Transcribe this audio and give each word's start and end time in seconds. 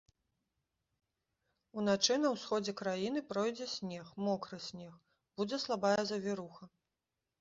Уначы 1.81 2.15
на 2.23 2.31
ўсходзе 2.35 2.73
краіны 2.81 3.19
пройдзе 3.33 3.67
снег, 3.77 4.05
мокры 4.29 4.57
снег, 4.69 4.93
будзе 5.41 5.57
слабая 5.67 5.97
завіруха. 6.15 6.63